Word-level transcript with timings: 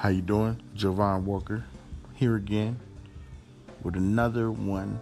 How 0.00 0.08
you 0.08 0.22
doing? 0.22 0.58
Javon 0.74 1.24
Walker 1.24 1.62
here 2.14 2.36
again 2.36 2.80
with 3.82 3.96
another 3.96 4.50
one 4.50 4.98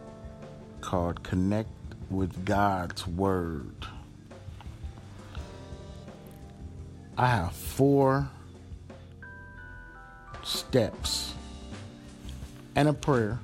called 0.80 1.22
Connect 1.22 1.70
with 2.10 2.44
God's 2.44 3.06
Word. 3.06 3.86
I 7.16 7.28
have 7.28 7.52
four 7.52 8.28
steps 10.42 11.32
and 12.74 12.88
a 12.88 12.92
prayer 12.92 13.38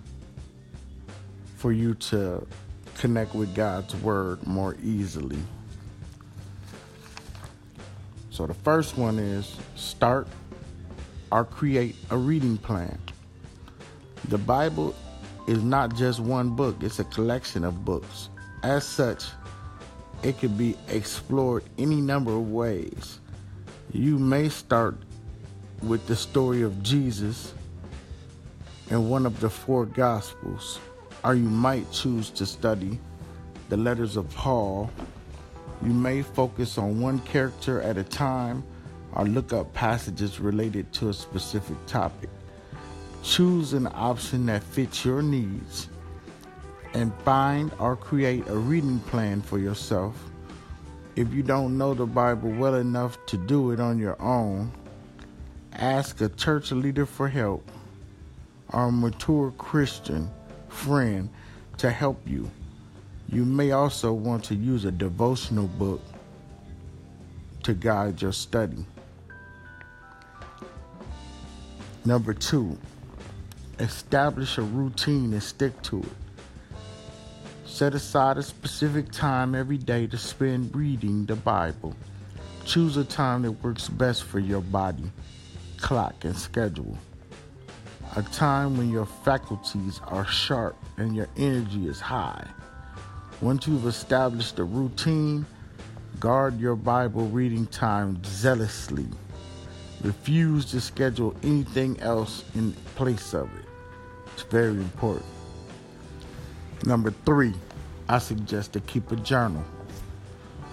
for 1.59 1.73
you 1.73 1.95
to 1.95 2.45
connect 2.98 3.32
with 3.32 3.55
God's 3.55 3.95
Word 3.95 4.45
more 4.45 4.75
easily. 4.82 5.39
So 8.32 8.45
the 8.48 8.55
first 8.55 8.98
one 8.98 9.21
is 9.21 9.57
start 9.77 10.27
or 11.35 11.45
create 11.45 11.96
a 12.11 12.16
reading 12.16 12.57
plan. 12.57 12.96
The 14.29 14.39
Bible 14.39 14.95
is 15.49 15.64
not 15.64 15.96
just 15.96 16.21
one 16.21 16.50
book, 16.50 16.76
it's 16.81 17.00
a 17.00 17.04
collection 17.04 17.64
of 17.64 17.85
books. 17.85 18.29
As 18.63 18.86
such, 18.86 19.25
it 20.23 20.39
can 20.39 20.57
be 20.57 20.76
explored 20.89 21.64
any 21.76 21.96
number 21.96 22.32
of 22.32 22.53
ways. 22.53 23.18
You 23.93 24.17
may 24.17 24.49
start 24.49 24.96
with 25.82 26.07
the 26.07 26.14
story 26.14 26.62
of 26.62 26.85
Jesus 26.85 27.53
in 28.90 29.09
one 29.09 29.26
of 29.26 29.40
the 29.40 29.51
four 29.51 29.87
Gospels, 29.87 30.79
or 31.25 31.35
you 31.35 31.51
might 31.51 31.90
choose 31.90 32.31
to 32.31 32.47
study 32.47 33.01
the 33.70 33.77
letters 33.77 34.17
of 34.17 34.33
Paul. 34.37 34.89
You 35.84 35.95
may 35.95 36.23
focus 36.23 36.78
on 36.78 37.01
one 37.01 37.19
character 37.19 37.83
at 37.83 37.98
a 37.98 38.05
time 38.05 38.62
or 39.14 39.25
look 39.25 39.53
up 39.53 39.73
passages 39.73 40.41
related 40.41 40.92
to 40.92 41.09
a 41.09 41.14
specific 41.14 41.77
topic. 41.86 42.31
Choose 43.23 43.73
an 43.73 43.89
option 43.95 44.47
that 44.47 44.62
fits 44.62 45.05
your 45.05 45.23
needs 45.23 45.89
and 46.93 47.12
find 47.25 47.73
or 47.79 47.97
create 47.97 48.47
a 48.48 48.57
reading 48.57 49.01
plan 49.01 49.41
for 49.41 49.59
yourself. 49.59 50.31
If 51.17 51.33
you 51.33 51.42
don't 51.42 51.79
know 51.79 51.95
the 51.95 52.07
Bible 52.07 52.51
well 52.51 52.75
enough 52.75 53.25
to 53.27 53.37
do 53.37 53.70
it 53.70 53.81
on 53.81 53.98
your 53.98 54.20
own, 54.20 54.73
ask 55.73 56.20
a 56.20 56.29
church 56.29 56.73
leader 56.73 57.07
for 57.07 57.29
help 57.29 57.70
or 58.73 58.87
a 58.87 58.92
mature 58.92 59.53
Christian 59.57 60.29
friend 60.69 61.29
to 61.79 61.91
help 61.91 62.20
you. 62.27 62.51
You 63.29 63.45
may 63.45 63.70
also 63.70 64.12
want 64.12 64.45
to 64.45 64.55
use 64.55 64.85
a 64.85 64.91
devotional 64.91 65.69
book 65.69 66.03
to 67.62 67.75
guide 67.75 68.20
your 68.20 68.33
study. 68.33 68.85
Number 72.07 72.35
two, 72.35 72.77
establish 73.79 74.59
a 74.59 74.63
routine 74.63 75.33
and 75.33 75.43
stick 75.43 75.81
to 75.85 76.01
it. 76.01 76.79
Set 77.65 77.95
aside 77.95 78.37
a 78.37 78.43
specific 78.43 79.11
time 79.11 79.55
every 79.55 79.79
day 79.79 80.07
to 80.09 80.19
spend 80.19 80.77
reading 80.77 81.25
the 81.25 81.35
Bible. 81.35 81.97
Choose 82.67 82.99
a 82.99 83.05
time 83.05 83.41
that 83.43 83.53
works 83.53 83.89
best 83.89 84.25
for 84.25 84.39
your 84.39 84.61
body, 84.61 85.11
clock, 85.79 86.25
and 86.25 86.37
schedule. 86.37 86.99
A 88.17 88.23
time 88.23 88.77
when 88.77 88.91
your 88.91 89.07
faculties 89.07 89.99
are 90.07 90.27
sharp 90.27 90.77
and 90.99 91.17
your 91.17 91.29
energy 91.39 91.89
is 91.89 92.01
high. 92.01 92.47
Once 93.41 93.67
you've 93.67 93.87
established 93.87 94.59
a 94.59 94.65
routine, 94.65 95.47
guard 96.21 96.61
your 96.61 96.77
Bible 96.77 97.27
reading 97.29 97.67
time 97.67 98.23
zealously. 98.25 99.07
Refuse 100.05 100.67
to 100.67 100.83
schedule 100.83 101.35
anything 101.43 101.99
else 102.01 102.45
in 102.55 102.75
place 102.95 103.33
of 103.33 103.49
it. 103.57 103.65
It's 104.35 104.43
very 104.43 104.77
important. 104.77 105.25
Number 106.85 107.11
three, 107.25 107.55
I 108.07 108.19
suggest 108.19 108.75
to 108.75 108.81
keep 108.81 109.11
a 109.13 109.17
journal. 109.17 109.64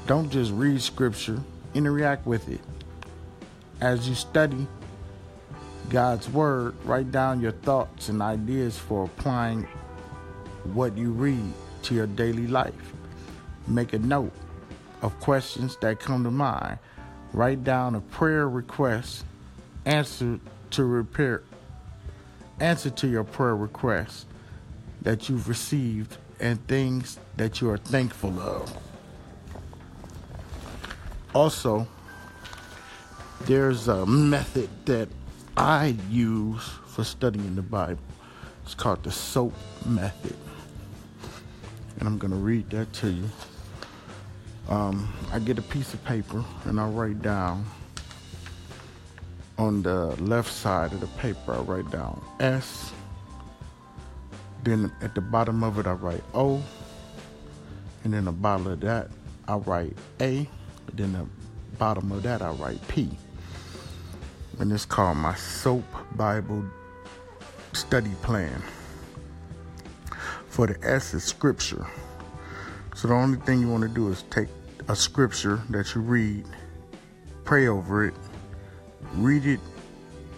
Don't 0.06 0.30
just 0.30 0.52
read 0.52 0.82
scripture, 0.82 1.40
interact 1.74 2.28
with 2.28 2.50
it. 2.50 2.60
As 3.80 4.10
you 4.10 4.16
study 4.16 4.68
God's 5.90 6.28
Word, 6.28 6.76
write 6.84 7.14
down 7.14 7.40
your 7.40 7.54
thoughts 7.54 8.10
and 8.10 8.22
ideas 8.22 8.78
for 8.78 9.06
applying 9.06 9.66
what 10.74 10.98
you 10.98 11.12
read 11.12 11.54
to 11.84 11.96
your 11.96 12.08
daily 12.08 12.48
life. 12.48 12.94
Make 13.66 13.94
a 13.94 14.00
note 14.00 14.34
of 15.02 15.18
questions 15.22 15.78
that 15.80 16.02
come 16.02 16.26
to 16.26 16.32
mind 16.32 16.80
write 17.34 17.64
down 17.64 17.96
a 17.96 18.02
prayer 18.02 18.48
request, 18.48 19.26
answer 19.86 20.40
to 20.72 20.84
repair, 20.84 21.44
answer 22.60 22.90
to 22.90 23.08
your 23.08 23.24
prayer 23.24 23.56
request 23.56 24.26
that 25.02 25.30
you've 25.30 25.48
received, 25.48 26.18
and 26.40 26.66
things 26.68 27.20
that 27.38 27.62
you 27.62 27.70
are 27.70 27.78
thankful 27.78 28.40
of. 28.40 28.78
Also, 31.34 31.88
there's 33.42 33.88
a 33.88 34.06
method 34.06 34.70
that 34.86 35.08
I 35.56 35.96
use 36.10 36.68
for 36.88 37.04
studying 37.04 37.56
the 37.56 37.62
Bible. 37.62 38.02
It's 38.64 38.74
called 38.74 39.04
the 39.04 39.12
SOAP 39.12 39.54
method. 39.86 40.36
And 42.00 42.08
I'm 42.08 42.18
going 42.18 42.32
to 42.32 42.38
read 42.38 42.70
that 42.72 42.92
to 42.94 43.12
you 43.12 43.30
um, 44.72 45.14
I 45.34 45.40
get 45.40 45.60
a 45.60 45.62
piece 45.62 45.94
of 45.94 46.04
paper 46.06 46.44
and 46.64 46.80
I 46.80 46.88
write 46.88 47.22
down 47.22 47.66
on 49.58 49.84
the 49.84 50.16
left 50.22 50.52
side 50.52 50.94
of 50.94 51.02
the 51.02 51.08
paper, 51.08 51.54
I 51.54 51.60
write 51.60 51.92
down 51.92 52.22
S. 52.40 52.94
Then 54.64 54.90
at 55.02 55.14
the 55.14 55.20
bottom 55.20 55.62
of 55.64 55.78
it, 55.78 55.88
I 55.88 55.92
write 55.92 56.24
O. 56.34 56.64
And 58.04 58.14
then 58.14 58.26
the 58.26 58.32
bottom 58.32 58.68
of 58.68 58.80
that, 58.80 59.10
I 59.48 59.56
write 59.56 59.98
A. 60.22 60.48
Then 60.94 61.14
the 61.14 61.26
bottom 61.78 62.12
of 62.14 62.24
that, 62.24 62.42
I 62.42 62.52
write 62.52 62.86
P. 62.88 63.10
And 64.60 64.72
it's 64.72 64.86
called 64.86 65.18
my 65.18 65.36
SOAP 65.36 65.84
Bible 66.16 66.64
Study 67.74 68.12
Plan. 68.22 68.64
For 70.48 70.68
the 70.68 70.78
S 70.82 71.14
is 71.14 71.26
Scripture. 71.26 71.86
So 72.96 73.10
the 73.10 73.16
only 73.16 73.40
thing 73.40 73.60
you 73.60 73.68
want 73.68 73.84
to 73.84 73.90
do 73.90 74.10
is 74.10 74.24
take 74.30 74.48
a 74.92 74.96
scripture 74.96 75.62
that 75.70 75.96
you 75.96 76.02
read, 76.02 76.46
pray 77.46 77.68
over 77.68 78.06
it, 78.06 78.14
read 79.14 79.46
it 79.46 79.62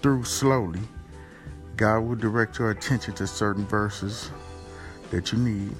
through 0.03 0.23
slowly. 0.23 0.79
God 1.75 2.01
will 2.01 2.15
direct 2.15 2.59
your 2.59 2.69
attention 2.69 3.15
to 3.15 3.25
certain 3.25 3.65
verses 3.65 4.29
that 5.09 5.31
you 5.31 5.39
need. 5.39 5.75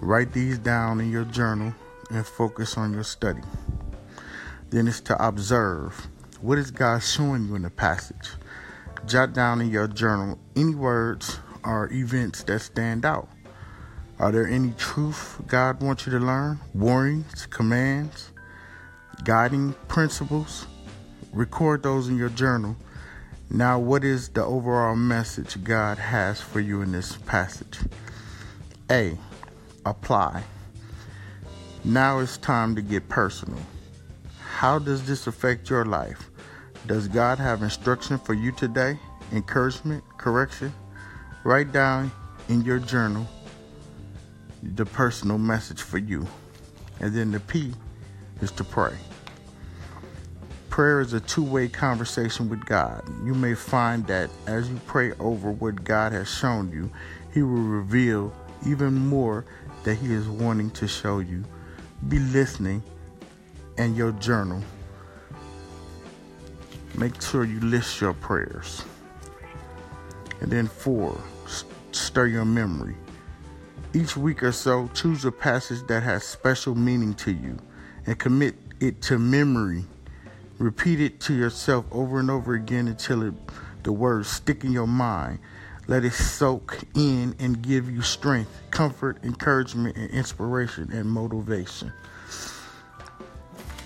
Write 0.00 0.32
these 0.32 0.56
down 0.56 0.98
in 1.02 1.10
your 1.10 1.26
journal 1.26 1.74
and 2.10 2.26
focus 2.26 2.78
on 2.78 2.94
your 2.94 3.04
study. 3.04 3.42
Then 4.70 4.88
it's 4.88 5.00
to 5.02 5.22
observe. 5.22 6.08
What 6.40 6.56
is 6.56 6.70
God 6.70 7.02
showing 7.02 7.48
you 7.48 7.54
in 7.54 7.62
the 7.62 7.70
passage? 7.70 8.30
Jot 9.04 9.34
down 9.34 9.60
in 9.60 9.68
your 9.68 9.88
journal 9.88 10.38
any 10.56 10.74
words 10.74 11.38
or 11.64 11.92
events 11.92 12.44
that 12.44 12.60
stand 12.60 13.04
out. 13.04 13.28
Are 14.18 14.32
there 14.32 14.48
any 14.48 14.72
truth 14.72 15.40
God 15.46 15.80
wants 15.80 16.04
you 16.04 16.10
to 16.10 16.18
learn? 16.18 16.58
Warnings, 16.74 17.46
commands, 17.46 18.32
guiding 19.22 19.74
principles? 19.86 20.66
Record 21.32 21.84
those 21.84 22.08
in 22.08 22.16
your 22.16 22.28
journal. 22.30 22.74
Now, 23.48 23.78
what 23.78 24.02
is 24.02 24.28
the 24.30 24.44
overall 24.44 24.96
message 24.96 25.62
God 25.62 25.98
has 25.98 26.40
for 26.40 26.58
you 26.58 26.82
in 26.82 26.90
this 26.90 27.16
passage? 27.16 27.78
A. 28.90 29.16
Apply. 29.86 30.42
Now 31.84 32.18
it's 32.18 32.38
time 32.38 32.74
to 32.74 32.82
get 32.82 33.08
personal. 33.08 33.60
How 34.40 34.80
does 34.80 35.06
this 35.06 35.28
affect 35.28 35.70
your 35.70 35.84
life? 35.84 36.28
Does 36.88 37.06
God 37.06 37.38
have 37.38 37.62
instruction 37.62 38.18
for 38.18 38.34
you 38.34 38.50
today? 38.50 38.98
Encouragement? 39.30 40.02
Correction? 40.18 40.74
Write 41.44 41.70
down 41.70 42.10
in 42.48 42.62
your 42.62 42.80
journal 42.80 43.24
the 44.74 44.86
personal 44.86 45.38
message 45.38 45.82
for 45.82 45.98
you. 45.98 46.26
And 47.00 47.14
then 47.14 47.30
the 47.30 47.40
P 47.40 47.72
is 48.40 48.50
to 48.52 48.64
pray. 48.64 48.94
Prayer 50.70 51.00
is 51.00 51.12
a 51.12 51.20
two 51.20 51.42
way 51.42 51.68
conversation 51.68 52.48
with 52.48 52.64
God. 52.64 53.02
You 53.24 53.34
may 53.34 53.54
find 53.54 54.06
that 54.06 54.30
as 54.46 54.68
you 54.68 54.80
pray 54.86 55.12
over 55.14 55.50
what 55.50 55.82
God 55.84 56.12
has 56.12 56.28
shown 56.28 56.70
you, 56.70 56.90
He 57.32 57.42
will 57.42 57.62
reveal 57.62 58.32
even 58.66 58.94
more 58.94 59.44
that 59.84 59.96
He 59.96 60.12
is 60.12 60.28
wanting 60.28 60.70
to 60.72 60.86
show 60.86 61.18
you. 61.18 61.44
Be 62.08 62.18
listening 62.18 62.82
and 63.76 63.96
your 63.96 64.12
journal. 64.12 64.62
Make 66.96 67.20
sure 67.22 67.44
you 67.44 67.60
list 67.60 68.00
your 68.00 68.12
prayers. 68.12 68.84
And 70.40 70.50
then, 70.50 70.66
four, 70.66 71.20
stir 71.92 72.26
your 72.26 72.44
memory. 72.44 72.96
Each 73.94 74.16
week 74.18 74.42
or 74.42 74.52
so, 74.52 74.88
choose 74.92 75.24
a 75.24 75.32
passage 75.32 75.86
that 75.86 76.02
has 76.02 76.22
special 76.22 76.74
meaning 76.74 77.14
to 77.14 77.32
you 77.32 77.58
and 78.06 78.18
commit 78.18 78.54
it 78.80 79.00
to 79.02 79.18
memory. 79.18 79.84
Repeat 80.58 81.00
it 81.00 81.20
to 81.20 81.34
yourself 81.34 81.86
over 81.90 82.20
and 82.20 82.30
over 82.30 82.54
again 82.54 82.86
until 82.88 83.22
it, 83.22 83.34
the 83.84 83.92
words 83.92 84.28
stick 84.28 84.62
in 84.62 84.72
your 84.72 84.86
mind. 84.86 85.38
Let 85.86 86.04
it 86.04 86.12
soak 86.12 86.78
in 86.94 87.34
and 87.38 87.62
give 87.62 87.90
you 87.90 88.02
strength, 88.02 88.50
comfort, 88.70 89.24
encouragement, 89.24 89.96
and 89.96 90.10
inspiration 90.10 90.92
and 90.92 91.08
motivation. 91.08 91.90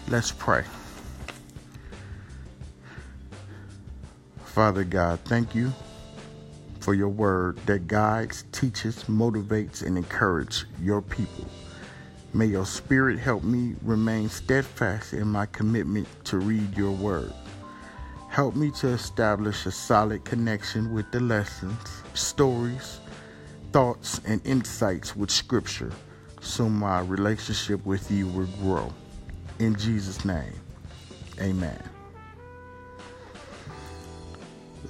Let's 0.09 0.33
pray. 0.33 0.65
Father 4.47 4.83
God, 4.83 5.21
thank 5.21 5.55
you 5.55 5.73
for 6.83 6.95
your 6.95 7.09
word 7.09 7.57
that 7.67 7.87
guides, 7.87 8.45
teaches, 8.51 9.05
motivates, 9.05 9.87
and 9.87 9.97
encourages 9.97 10.65
your 10.81 11.01
people. 11.01 11.47
May 12.35 12.47
your 12.47 12.67
spirit 12.67 13.19
help 13.21 13.45
me 13.45 13.77
remain 13.83 14.29
steadfast 14.29 15.13
in 15.13 15.29
my 15.29 15.47
commitment 15.47 16.09
to 16.25 16.39
read 16.39 16.77
your 16.77 16.91
word. 16.91 17.33
Help 18.29 18.57
me 18.57 18.73
to 18.73 18.89
establish 18.89 19.65
a 19.65 19.71
solid 19.71 20.25
connection 20.25 20.93
with 20.93 21.09
the 21.13 21.21
lessons, 21.21 22.03
stories, 22.15 22.99
thoughts, 23.71 24.21
and 24.27 24.45
insights 24.45 25.15
with 25.15 25.31
Scripture 25.31 25.93
so 26.41 26.69
my 26.69 27.01
relationship 27.01 27.85
with 27.87 28.11
you 28.11 28.27
will 28.27 28.49
grow. 28.61 28.93
In 29.61 29.77
Jesus' 29.77 30.25
name, 30.25 30.53
amen. 31.41 31.81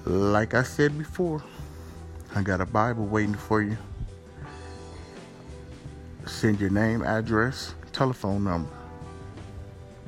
Like 0.06 0.55
I 0.55 0.62
said 0.62 0.97
before, 0.97 1.43
I 2.34 2.43
got 2.43 2.61
a 2.61 2.67
Bible 2.67 3.05
waiting 3.05 3.34
for 3.34 3.62
you 3.62 3.76
send 6.26 6.61
your 6.61 6.70
name, 6.70 7.02
address, 7.02 7.75
telephone 7.93 8.44
number 8.44 8.70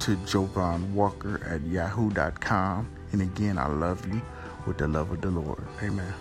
to 0.01 0.17
Jovan 0.27 0.95
Walker 0.95 1.41
at 1.47 1.61
yahoo.com. 1.63 2.91
And 3.13 3.23
again, 3.23 3.59
I 3.59 3.69
love 3.69 4.07
you 4.13 4.21
with 4.67 4.79
the 4.79 4.89
love 4.89 5.11
of 5.11 5.21
the 5.21 5.31
Lord. 5.31 5.63
Amen. 5.83 6.13